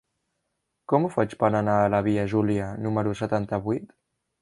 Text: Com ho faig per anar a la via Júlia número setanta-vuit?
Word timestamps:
Com 0.93 1.03
ho 1.03 1.11
faig 1.17 1.35
per 1.45 1.51
anar 1.61 1.77
a 1.83 1.93
la 1.97 2.01
via 2.09 2.25
Júlia 2.35 2.73
número 2.87 3.17
setanta-vuit? 3.25 3.99